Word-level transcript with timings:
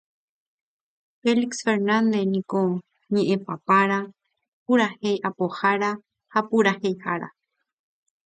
Félix 1.21 1.51
Fernández 1.67 2.25
niko 2.33 2.61
ñe'ẽpapára, 3.13 3.99
purahéi 4.65 5.17
apohára 5.29 5.91
ha 6.33 6.39
puraheihára. 6.49 7.29